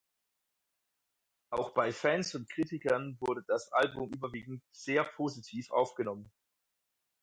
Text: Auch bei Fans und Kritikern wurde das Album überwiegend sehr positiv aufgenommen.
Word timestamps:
Auch 1.51 1.75
bei 1.75 1.91
Fans 1.91 2.33
und 2.33 2.49
Kritikern 2.49 3.17
wurde 3.19 3.43
das 3.47 3.71
Album 3.71 4.11
überwiegend 4.11 4.63
sehr 4.71 5.03
positiv 5.03 5.69
aufgenommen. 5.69 6.31